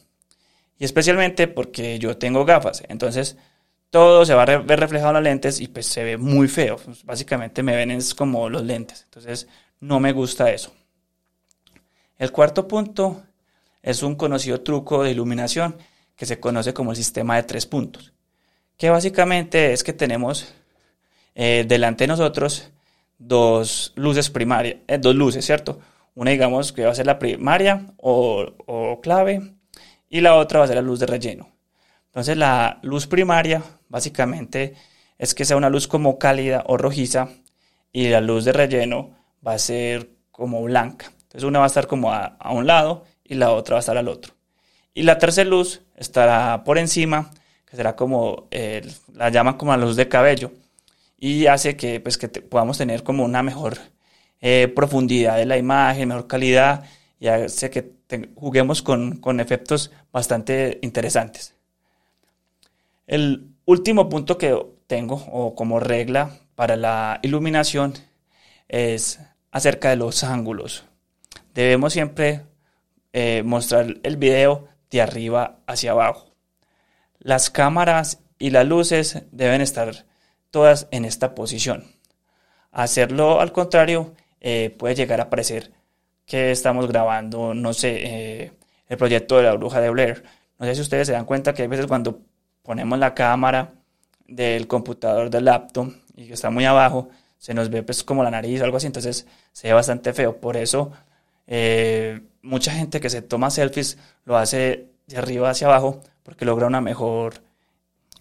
Y 0.79 0.85
especialmente 0.85 1.49
porque 1.49 1.99
yo 1.99 2.17
tengo 2.17 2.45
gafas, 2.45 2.83
entonces 2.89 3.37
todo 3.91 4.25
se 4.25 4.35
va 4.35 4.43
a 4.43 4.59
ver 4.59 4.81
reflejado 4.81 5.11
en 5.11 5.15
las 5.15 5.23
lentes 5.23 5.61
y 5.61 5.69
pues 5.69 5.87
se 5.87 6.05
ve 6.05 6.17
muy 6.17 6.49
feo. 6.49 6.79
Básicamente 7.05 7.63
me 7.63 7.77
ven 7.77 7.91
es 7.91 8.15
como 8.15 8.49
los 8.49 8.63
lentes, 8.65 9.03
entonces 9.05 9.49
no 9.81 10.01
me 10.01 10.13
gusta 10.13 10.51
eso. 10.51 10.73
El 12.19 12.33
cuarto 12.33 12.67
punto 12.67 13.23
es 13.81 14.03
un 14.03 14.17
conocido 14.17 14.61
truco 14.63 15.05
de 15.05 15.13
iluminación 15.13 15.77
que 16.17 16.27
se 16.27 16.41
conoce 16.41 16.75
como 16.75 16.91
el 16.91 16.97
sistema 16.97 17.37
de 17.37 17.45
tres 17.45 17.65
puntos, 17.65 18.13
que 18.77 18.91
básicamente 18.91 19.73
es 19.73 19.85
que 19.85 19.93
tenemos 19.93 20.53
eh, 21.37 21.65
delante 21.69 22.05
de 22.05 22.09
nosotros 22.09 22.73
dos 23.19 23.93
luces 23.95 24.31
primarias, 24.31 24.79
eh, 24.89 24.99
dos 24.99 25.15
luces, 25.15 25.47
¿cierto? 25.47 25.79
Una 26.17 26.33
digamos 26.33 26.73
que 26.73 26.85
va 26.85 26.91
a 26.91 26.95
ser 26.97 27.07
la 27.07 27.21
primaria 27.21 27.87
o, 27.99 28.45
o 28.67 29.01
clave 29.01 29.55
y 30.11 30.21
la 30.21 30.35
otra 30.35 30.59
va 30.59 30.65
a 30.65 30.69
ser 30.69 30.77
la 30.77 30.83
luz 30.83 30.99
de 30.99 31.07
relleno. 31.07 31.53
Entonces 32.07 32.37
la 32.37 32.81
luz 32.83 33.07
primaria 33.07 33.63
básicamente 33.89 34.75
es 35.19 35.37
que 35.37 35.45
sea 35.45 35.57
una 35.57 35.71
luz 35.71 35.87
como 35.87 36.19
cálida 36.19 36.65
o 36.67 36.77
rojiza 36.77 37.29
y 37.93 38.09
la 38.09 38.21
luz 38.21 38.45
de 38.45 38.53
relleno 38.53 39.17
va 39.47 39.53
a 39.53 39.59
ser 39.61 40.11
como 40.33 40.61
blanca. 40.65 41.13
Una 41.45 41.59
va 41.59 41.67
a 41.67 41.69
estar 41.69 41.87
como 41.87 42.13
a, 42.13 42.37
un 42.51 42.67
lado 42.67 43.05
y 43.25 43.35
la 43.35 43.53
otra 43.53 43.75
va 43.75 43.79
a 43.79 43.81
estar 43.81 43.97
al 43.97 44.09
otro. 44.09 44.35
Y 44.95 45.03
la 45.03 45.19
tercera 45.19 45.49
luz 45.49 45.83
estará 45.97 46.65
por 46.65 46.79
encima, 46.79 47.31
que 47.67 47.77
será 47.77 47.95
como, 47.95 48.49
la 49.15 49.29
llaman 49.31 49.57
como 49.57 49.73
la 49.73 49.79
luz 49.85 49.97
de 49.97 50.09
cabello, 50.09 50.51
y 51.19 51.47
hace 51.47 51.77
que, 51.77 52.01
pues, 52.01 52.17
que 52.17 52.29
podamos 52.29 52.79
tener 52.79 53.03
como 53.03 53.25
una 53.25 53.43
mejor 53.43 53.79
eh, 54.41 54.73
profundidad 54.75 55.37
de 55.37 55.47
la 55.47 55.59
imagen, 55.59 56.09
mejor 56.09 56.27
calidad, 56.27 56.85
y 57.21 57.29
hace 57.29 57.71
que 57.71 57.93
juguemos 58.35 58.83
con, 58.83 59.17
con 59.19 59.41
efectos 59.41 59.91
bastante 60.13 60.79
interesantes. 60.83 61.55
El 63.07 63.49
último 63.65 64.09
punto 64.09 64.39
que 64.39 64.57
tengo, 64.87 65.17
o 65.31 65.55
como 65.55 65.81
regla 65.81 66.31
para 66.55 66.77
la 66.77 67.21
iluminación, 67.23 67.95
es 68.69 69.21
acerca 69.51 69.91
de 69.91 69.97
los 69.97 70.25
ángulos 70.25 70.85
debemos 71.63 71.93
siempre 71.93 72.43
eh, 73.13 73.43
mostrar 73.45 73.97
el 74.05 74.17
video 74.17 74.69
de 74.93 75.03
arriba 75.03 75.59
hacia 75.67 75.91
abajo. 75.91 76.33
Las 77.19 77.51
cámaras 77.51 78.21
y 78.39 78.51
las 78.51 78.65
luces 78.65 79.25
deben 79.33 79.61
estar 79.61 80.07
todas 80.53 80.87
en 80.93 81.05
esta 81.05 81.35
posición. 81.35 81.85
Hacerlo 82.71 83.41
al 83.41 83.51
contrario 83.51 84.15
eh, 84.41 84.73
puede 84.79 84.95
llegar 84.95 85.21
a 85.21 85.31
parecer 85.31 85.73
que 86.27 86.53
estamos 86.53 86.87
grabando, 86.87 87.55
no 87.55 87.73
sé, 87.73 88.05
eh, 88.05 88.53
el 88.89 88.97
proyecto 88.97 89.39
de 89.39 89.43
la 89.43 89.55
bruja 89.55 89.81
de 89.81 89.91
Blair. 89.91 90.23
No 90.61 90.67
sé 90.67 90.77
si 90.77 90.83
ustedes 90.83 91.09
se 91.09 91.13
dan 91.13 91.25
cuenta 91.25 91.55
que 91.55 91.65
a 91.65 91.67
veces 91.67 91.89
cuando 91.89 92.21
ponemos 92.63 93.01
la 93.01 93.15
cámara 93.15 93.73
del 94.29 94.69
computador 94.69 95.29
del 95.29 95.47
laptop 95.47 95.93
y 96.15 96.29
que 96.29 96.35
está 96.35 96.51
muy 96.51 96.67
abajo, 96.67 97.09
se 97.37 97.53
nos 97.53 97.69
ve 97.69 97.83
pues 97.83 98.05
como 98.05 98.23
la 98.23 98.31
nariz 98.31 98.61
o 98.61 98.65
algo 98.65 98.77
así, 98.77 98.87
entonces 98.87 99.27
se 99.53 99.67
ve 99.67 99.75
bastante 99.75 100.13
feo. 100.13 100.37
Por 100.41 100.57
eso 100.57 100.93
eh, 101.49 102.21
mucha 102.43 102.73
gente 102.73 103.01
que 103.01 103.11
se 103.11 103.23
toma 103.23 103.51
selfies 103.51 103.99
lo 104.25 104.37
hace 104.37 104.87
de 105.07 105.17
arriba 105.17 105.51
hacia 105.51 105.67
abajo 105.67 106.03
porque 106.23 106.45
logra 106.45 106.67
una 106.67 106.81
mejor 106.81 107.43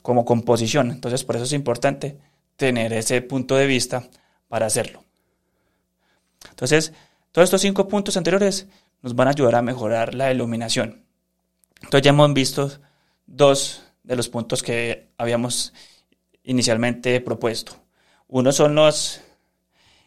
como 0.02 0.26
composición. 0.26 0.90
Entonces 0.92 1.24
por 1.24 1.36
eso 1.36 1.46
es 1.46 1.54
importante 1.54 2.18
tener 2.56 2.94
ese 2.94 3.22
punto 3.22 3.56
de 3.56 3.68
vista 3.68 4.08
para 4.48 4.66
hacerlo. 4.66 5.04
Entonces, 6.50 6.94
todos 7.32 7.46
estos 7.48 7.62
cinco 7.62 7.88
puntos 7.88 8.18
anteriores 8.18 8.68
nos 9.02 9.16
van 9.16 9.28
a 9.28 9.32
ayudar 9.32 9.56
a 9.56 9.62
mejorar 9.62 10.16
la 10.16 10.32
iluminación. 10.32 11.04
Entonces 11.76 12.02
ya 12.02 12.10
hemos 12.10 12.34
visto 12.34 12.72
dos 13.26 13.84
de 14.04 14.16
los 14.16 14.30
puntos 14.30 14.64
que 14.64 15.10
habíamos 15.18 15.74
inicialmente 16.44 17.20
propuesto. 17.22 17.74
Uno 18.28 18.52
son 18.52 18.74
los, 18.74 19.22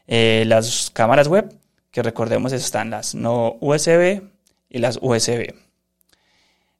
eh, 0.07 0.45
las 0.47 0.91
cámaras 0.91 1.29
web, 1.29 1.55
que 1.91 2.03
recordemos 2.03 2.53
están 2.53 2.91
las 2.91 3.15
no 3.15 3.57
USB 3.61 4.23
y 4.69 4.79
las 4.79 4.99
USB. 5.01 5.55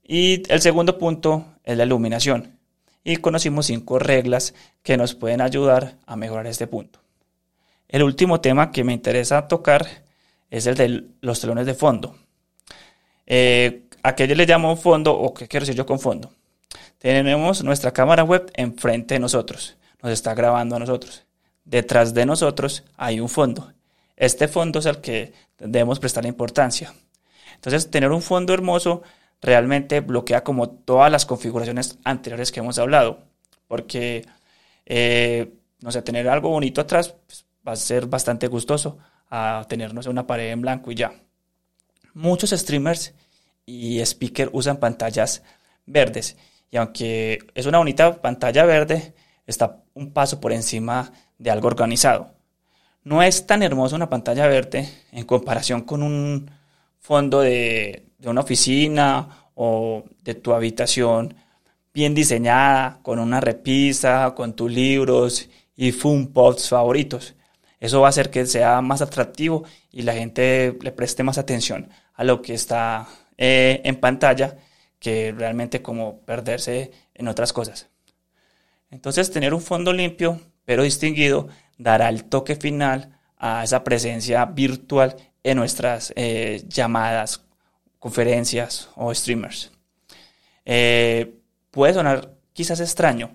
Y 0.05 0.43
el 0.53 0.61
segundo 0.61 0.99
punto 0.99 1.47
es 1.65 1.77
la 1.77 1.85
iluminación. 1.85 2.59
Y 3.03 3.17
conocimos 3.17 3.67
cinco 3.67 3.99
reglas 3.99 4.55
que 4.83 4.97
nos 4.97 5.15
pueden 5.15 5.41
ayudar 5.41 5.97
a 6.07 6.17
mejorar 6.17 6.47
este 6.47 6.67
punto. 6.67 7.01
El 7.89 8.03
último 8.03 8.41
tema 8.41 8.71
que 8.71 8.85
me 8.85 8.93
interesa 8.93 9.49
tocar 9.49 9.87
es 10.51 10.67
el 10.67 10.75
de 10.75 11.05
los 11.21 11.41
telones 11.41 11.67
de 11.67 11.75
fondo. 11.75 12.17
Eh, 13.27 13.85
¿A 14.03 14.15
le 14.17 14.47
llamo 14.47 14.77
fondo 14.77 15.13
o 15.13 15.35
qué 15.35 15.47
quiero 15.47 15.65
decir 15.65 15.77
yo 15.77 15.87
con 15.87 16.01
fondo? 16.01 16.33
Tenemos 16.99 17.63
nuestra 17.63 17.93
cámara 17.93 18.25
web 18.25 18.51
enfrente 18.55 19.15
de 19.15 19.21
nosotros, 19.21 19.77
nos 20.03 20.13
está 20.13 20.35
grabando 20.35 20.77
a 20.77 20.79
nosotros. 20.79 21.25
Detrás 21.65 22.13
de 22.15 22.27
nosotros 22.27 22.85
hay 22.97 23.21
un 23.21 23.29
fondo. 23.29 23.73
Este 24.21 24.49
fondo 24.49 24.81
es 24.81 24.87
al 24.87 25.01
que 25.01 25.33
debemos 25.59 25.99
prestar 25.99 26.27
importancia. 26.27 26.93
Entonces, 27.55 27.91
tener 27.91 28.11
un 28.13 28.21
fondo 28.21 28.53
hermoso 28.53 29.03
realmente 29.41 30.01
bloquea 30.01 30.45
como 30.45 30.69
todas 30.69 31.11
las 31.11 31.25
configuraciones 31.25 31.99
anteriores 32.05 32.53
que 32.53 32.61
hemos 32.61 32.79
hablado. 32.79 33.25
Porque, 33.67 34.27
eh, 34.85 35.55
no 35.81 35.91
sé, 35.91 36.03
tener 36.03 36.29
algo 36.29 36.51
bonito 36.51 36.83
atrás 36.83 37.15
pues, 37.27 37.47
va 37.67 37.73
a 37.73 37.77
ser 37.77 38.09
bastante 38.09 38.47
gustoso 38.47 38.99
a 39.31 39.65
tenernos 39.71 40.07
una 40.07 40.27
pared 40.27 40.51
en 40.51 40.61
blanco 40.61 40.91
y 40.91 40.97
ya. 40.97 41.15
Muchos 42.13 42.51
streamers 42.51 43.15
y 43.65 44.05
speakers 44.05 44.51
usan 44.53 44.77
pantallas 44.77 45.43
verdes 45.87 46.37
y 46.71 46.77
aunque 46.77 47.39
es 47.55 47.65
una 47.65 47.79
bonita 47.79 48.21
pantalla 48.21 48.67
verde, 48.67 49.15
está 49.47 49.83
un 49.95 50.13
paso 50.13 50.43
por 50.43 50.53
encima 50.53 51.11
de 51.39 51.51
algo 51.51 51.69
organizado. 51.69 52.35
No 53.03 53.23
es 53.23 53.47
tan 53.47 53.63
hermosa 53.63 53.97
una 53.97 54.11
pantalla 54.11 54.47
verde 54.47 54.89
en 55.13 55.25
comparación 55.25 55.83
con 55.83 56.03
un 56.03 56.51
fondo 56.99 57.41
de, 57.41 58.05
una 58.25 58.43
oficina 58.43 59.47
o 59.55 60.05
de 60.23 60.35
tu 60.35 60.53
habitación 60.53 61.35
bien 61.95 62.15
diseñada, 62.15 63.01
con 63.03 63.19
una 63.19 63.41
repisa, 63.41 64.35
con 64.35 64.55
tus 64.55 64.71
libros 64.71 65.49
y 65.77 65.93
fun 65.93 66.29
pops 66.33 66.69
favoritos. 66.69 67.35
Eso 67.81 68.01
va 68.03 68.09
a 68.09 68.11
hacer 68.11 68.31
que 68.31 68.45
sea 68.45 68.83
más 68.83 69.01
atractivo 69.01 69.65
y 69.91 70.03
la 70.03 70.13
gente 70.13 70.77
le 70.81 70.93
preste 70.93 71.23
más 71.23 71.39
atención 71.39 71.89
a 72.15 72.25
lo 72.25 72.43
que 72.43 72.53
está 72.53 73.09
eh, 73.39 73.81
en 73.85 73.97
pantalla 73.97 74.59
que 74.99 75.33
realmente 75.33 75.81
como 75.81 76.21
perderse 76.21 76.93
en 77.15 77.29
otras 77.29 77.55
cosas. 77.55 77.89
Entonces 78.91 79.31
tener 79.31 79.55
un 79.55 79.63
fondo 79.63 79.95
limpio 79.95 80.39
pero 80.67 80.83
distinguido 80.83 81.49
dará 81.81 82.11
el 82.11 82.25
toque 82.25 82.57
final 82.57 83.19
a 83.39 83.65
esa 83.65 83.83
presencia 83.83 84.45
virtual 84.45 85.17
en 85.43 85.57
nuestras 85.57 86.13
eh, 86.15 86.63
llamadas, 86.69 87.43
conferencias 87.99 88.91
o 88.97 89.13
streamers. 89.15 89.73
Eh, 90.67 91.35
puede 91.71 91.95
sonar 91.95 92.35
quizás 92.53 92.81
extraño, 92.81 93.31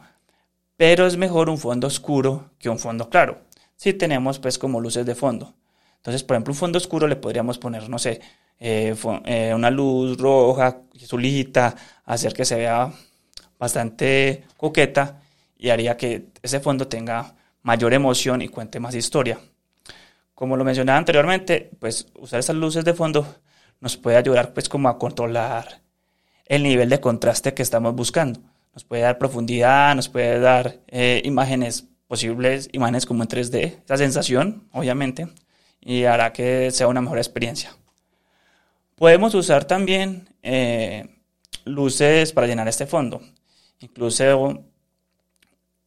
pero 0.78 1.08
es 1.08 1.18
mejor 1.18 1.50
un 1.50 1.58
fondo 1.58 1.88
oscuro 1.88 2.52
que 2.60 2.70
un 2.70 2.78
fondo 2.78 3.10
claro. 3.10 3.42
Si 3.76 3.94
tenemos 3.94 4.38
pues 4.40 4.60
como 4.60 4.80
luces 4.80 5.06
de 5.06 5.16
fondo. 5.16 5.56
Entonces, 5.98 6.24
por 6.24 6.36
ejemplo, 6.36 6.54
un 6.54 6.58
fondo 6.58 6.78
oscuro 6.78 7.08
le 7.08 7.16
podríamos 7.16 7.58
poner, 7.58 7.90
no 7.90 7.98
sé, 7.98 8.22
eh, 8.60 8.96
una 9.56 9.72
luz 9.72 10.18
roja, 10.18 10.82
azulita, 11.04 11.76
hacer 12.06 12.34
que 12.34 12.46
se 12.46 12.56
vea 12.56 12.94
bastante 13.58 14.44
coqueta 14.56 15.20
y 15.58 15.72
haría 15.72 15.98
que 15.98 16.28
ese 16.44 16.60
fondo 16.60 16.88
tenga 16.88 17.36
mayor 17.66 17.96
emoción 17.96 18.44
y 18.44 18.48
cuente 18.48 18.80
más 18.80 18.94
historia. 18.94 19.40
Como 20.36 20.56
lo 20.56 20.64
mencionaba 20.64 21.00
anteriormente, 21.00 21.72
pues 21.80 22.08
usar 22.16 22.40
esas 22.40 22.56
luces 22.56 22.86
de 22.86 22.94
fondo 22.94 23.26
nos 23.80 23.98
puede 23.98 24.18
ayudar 24.18 24.54
pues 24.54 24.70
como 24.70 24.88
a 24.88 25.00
controlar 25.00 25.82
el 26.46 26.62
nivel 26.62 26.90
de 26.90 27.00
contraste 27.00 27.56
que 27.56 27.64
estamos 27.64 27.96
buscando. 27.96 28.40
Nos 28.74 28.84
puede 28.84 29.02
dar 29.02 29.18
profundidad, 29.18 29.96
nos 29.96 30.10
puede 30.10 30.40
dar 30.40 30.78
eh, 30.88 31.24
imágenes 31.26 31.86
posibles, 32.08 32.70
imágenes 32.72 33.08
como 33.08 33.24
en 33.24 33.30
3D, 33.30 33.82
esa 33.84 33.98
sensación, 33.98 34.68
obviamente, 34.72 35.28
y 35.82 36.04
hará 36.04 36.34
que 36.34 36.70
sea 36.70 36.88
una 36.88 37.02
mejor 37.02 37.18
experiencia. 37.18 37.76
Podemos 38.96 39.34
usar 39.34 39.66
también 39.66 40.30
eh, 40.44 41.08
luces 41.64 42.32
para 42.32 42.46
llenar 42.46 42.68
este 42.68 42.86
fondo. 42.86 43.22
Incluso 43.80 44.66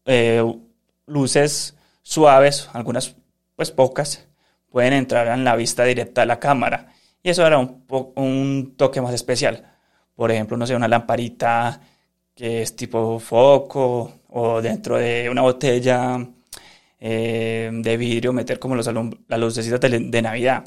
eh, 0.07 0.43
luces 1.09 1.77
suaves, 2.03 2.69
algunas 2.73 3.17
pues 3.57 3.71
pocas, 3.71 4.27
pueden 4.71 4.93
entrar 4.93 5.27
en 5.29 5.45
la 5.45 5.57
vista 5.57 5.85
directa 5.85 6.21
de 6.23 6.27
la 6.27 6.39
cámara. 6.39 6.93
Y 7.23 7.31
eso 7.31 7.45
hará 7.45 7.59
un, 7.59 7.85
un 8.17 8.75
toque 8.77 9.01
más 9.01 9.15
especial. 9.15 9.75
Por 10.15 10.31
ejemplo, 10.31 10.57
no 10.57 10.67
sé, 10.67 10.77
una 10.77 10.89
lamparita 10.89 11.81
que 12.35 12.63
es 12.63 12.77
tipo 12.77 13.19
foco 13.19 14.21
o 14.29 14.63
dentro 14.63 14.97
de 14.97 15.29
una 15.29 15.43
botella 15.43 16.25
eh, 17.01 17.71
de 17.73 17.97
vidrio 17.97 18.33
meter 18.33 18.59
como 18.59 18.77
los 18.77 18.87
las 18.87 19.41
lucecitas 19.41 19.81
de, 19.81 19.99
de 19.99 20.23
Navidad. 20.23 20.65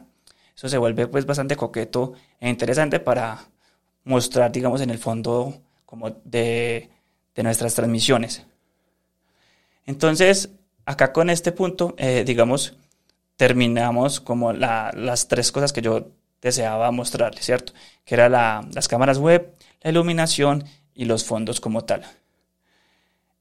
Eso 0.56 0.69
se 0.69 0.77
vuelve 0.77 1.08
pues 1.08 1.25
bastante 1.25 1.56
coqueto 1.56 2.13
e 2.39 2.49
interesante 2.49 2.99
para 2.99 3.39
mostrar, 4.04 4.51
digamos, 4.51 4.82
en 4.82 4.89
el 4.89 4.97
fondo 4.97 5.62
como 5.86 6.10
de, 6.23 6.89
nuestras 7.36 7.73
transmisiones. 7.73 8.45
Entonces, 9.85 10.49
acá 10.85 11.13
con 11.13 11.29
este 11.29 11.51
punto, 11.51 11.95
eh, 11.97 12.23
digamos, 12.25 12.77
terminamos 13.35 14.19
como 14.19 14.53
las 14.53 15.27
tres 15.27 15.51
cosas 15.51 15.73
que 15.73 15.81
yo 15.81 16.11
deseaba 16.41 16.91
mostrarles, 16.91 17.45
¿cierto? 17.45 17.73
Que 18.05 18.15
eran 18.15 18.31
las 18.73 18.87
cámaras 18.87 19.17
web, 19.17 19.55
la 19.81 19.91
iluminación 19.91 20.63
y 20.93 21.05
los 21.05 21.23
fondos 21.23 21.59
como 21.59 21.83
tal. 21.85 22.03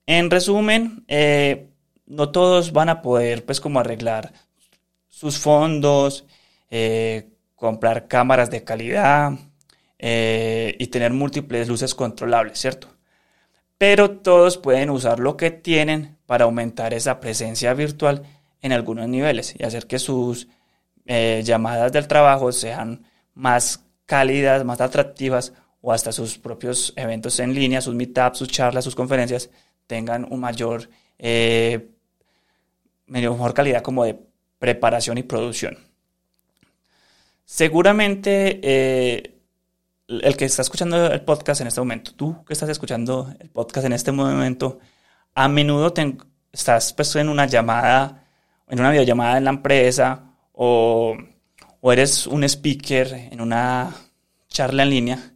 En 0.07 0.31
resumen, 0.31 1.05
eh, 1.09 1.68
no 2.07 2.31
todos 2.31 2.72
van 2.72 2.88
a 2.88 3.03
poder 3.03 3.44
pues 3.44 3.61
como 3.61 3.81
arreglar 3.81 4.33
sus 5.09 5.38
fondos, 5.38 6.26
eh, 6.70 7.29
comprar 7.55 8.09
cámaras 8.09 8.50
de 8.50 8.64
calidad 8.64 9.33
y 9.98 10.87
tener 10.87 11.12
múltiples 11.12 11.68
luces 11.68 11.94
controlables, 11.94 12.59
¿cierto? 12.59 12.88
Pero 13.81 14.11
todos 14.11 14.59
pueden 14.59 14.90
usar 14.90 15.21
lo 15.21 15.38
que 15.38 15.51
tienen 15.51 16.19
para 16.27 16.45
aumentar 16.45 16.93
esa 16.93 17.19
presencia 17.19 17.73
virtual 17.73 18.25
en 18.61 18.73
algunos 18.73 19.09
niveles 19.09 19.55
y 19.59 19.64
hacer 19.64 19.87
que 19.87 19.99
sus 19.99 20.49
eh, 21.07 21.40
llamadas 21.43 21.90
del 21.90 22.07
trabajo 22.07 22.53
sean 22.53 23.07
más 23.33 23.83
cálidas, 24.05 24.66
más 24.66 24.83
atractivas 24.83 25.55
o 25.81 25.95
hasta 25.95 26.12
sus 26.12 26.37
propios 26.37 26.93
eventos 26.95 27.40
en 27.40 27.55
línea, 27.55 27.81
sus 27.81 27.95
meetups, 27.95 28.37
sus 28.37 28.49
charlas, 28.49 28.85
sus 28.85 28.95
conferencias 28.95 29.49
tengan 29.87 30.31
un 30.31 30.40
mayor, 30.40 30.90
mejor 33.07 33.55
calidad 33.55 33.81
como 33.81 34.05
de 34.05 34.21
preparación 34.59 35.16
y 35.16 35.23
producción. 35.23 35.79
Seguramente 37.47 38.61
eh, 38.62 39.39
el 40.11 40.37
que 40.37 40.44
está 40.44 40.62
escuchando 40.62 41.07
el 41.07 41.23
podcast 41.23 41.61
en 41.61 41.68
este 41.68 41.81
momento, 41.81 42.12
tú 42.14 42.44
que 42.44 42.53
estás 42.53 42.68
escuchando 42.68 43.33
el 43.38 43.49
podcast 43.49 43.87
en 43.87 43.92
este 43.92 44.11
momento, 44.11 44.81
a 45.35 45.49
menudo 45.49 45.94
estás 46.53 46.92
pues, 46.92 47.14
en 47.16 47.29
una 47.29 47.46
llamada, 47.46 48.25
en 48.68 48.81
una 48.81 48.90
videollamada 48.90 49.38
en 49.38 49.44
la 49.44 49.51
empresa 49.51 50.35
o, 50.53 51.16
eres 51.83 52.27
un 52.27 52.44
speaker 52.44 53.29
en 53.31 53.40
una 53.40 53.94
charla 54.49 54.83
en 54.83 54.90
línea 54.90 55.33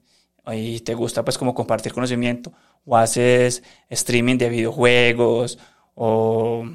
y 0.53 0.81
te 0.81 0.95
gusta 0.95 1.25
pues 1.25 1.39
como 1.39 1.55
compartir 1.55 1.93
conocimiento 1.95 2.53
o 2.85 2.97
haces 2.97 3.63
streaming 3.89 4.37
de 4.37 4.51
videojuegos 4.51 5.59
o, 5.95 6.67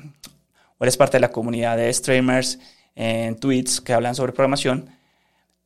o 0.77 0.83
eres 0.83 0.97
parte 0.97 1.17
de 1.17 1.21
la 1.21 1.31
comunidad 1.31 1.77
de 1.77 1.93
streamers 1.93 2.59
en 2.95 3.35
tweets 3.35 3.79
que 3.81 3.93
hablan 3.93 4.15
sobre 4.15 4.33
programación, 4.33 4.89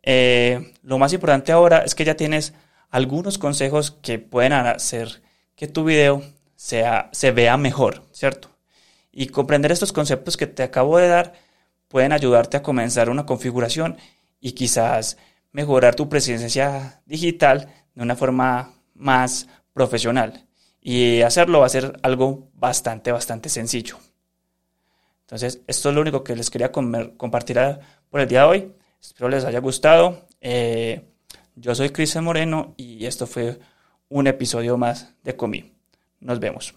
eh, 0.04 0.74
lo 0.84 0.98
más 0.98 1.14
importante 1.14 1.52
ahora 1.52 1.80
es 1.80 1.96
que 1.96 2.06
ya 2.06 2.16
tienes 2.16 2.54
algunos 2.90 3.38
consejos 3.38 3.92
que 3.92 4.20
pueden 4.20 4.54
hacer 4.54 5.24
que 5.56 5.68
tu 5.68 5.84
video 5.84 6.24
sea, 6.56 7.10
se 7.12 7.32
vea 7.32 7.58
mejor, 7.58 8.04
¿cierto? 8.12 8.50
Y 9.12 9.28
comprender 9.28 9.72
estos 9.72 9.94
conceptos 9.94 10.38
que 10.38 10.48
te 10.48 10.64
acabo 10.64 10.98
de 10.98 11.08
dar 11.08 11.34
pueden 11.88 12.12
ayudarte 12.12 12.58
a 12.58 12.64
comenzar 12.64 13.10
una 13.10 13.26
configuración 13.26 13.98
y 14.40 14.54
quizás 14.54 15.18
mejorar 15.52 15.96
tu 15.96 16.10
presencia 16.10 17.02
digital 17.06 17.72
de 17.96 18.04
una 18.04 18.16
forma 18.16 18.74
más 18.96 19.48
profesional. 19.74 20.46
Y 20.82 21.22
hacerlo 21.22 21.60
va 21.60 21.68
a 21.68 21.70
ser 21.70 21.98
algo 22.04 22.50
bastante, 22.54 23.12
bastante 23.12 23.50
sencillo. 23.50 23.98
Entonces, 25.22 25.62
esto 25.68 25.90
es 25.90 25.96
lo 25.96 26.02
único 26.02 26.24
que 26.24 26.36
les 26.36 26.50
quería 26.50 26.72
compartir 26.72 27.60
por 28.10 28.20
el 28.20 28.28
día 28.28 28.42
de 28.42 28.46
hoy. 28.46 28.72
Espero 29.04 29.28
les 29.28 29.44
haya 29.44 29.60
gustado. 29.60 30.28
Eh, 30.40 31.02
yo 31.56 31.76
soy 31.76 31.90
Cristian 31.90 32.24
e. 32.24 32.26
Moreno 32.26 32.74
y 32.78 33.06
esto 33.06 33.28
fue 33.28 33.60
un 34.08 34.28
episodio 34.28 34.78
más 34.78 35.14
de 35.24 35.36
Comí. 35.36 35.74
Nos 36.22 36.40
vemos. 36.40 36.74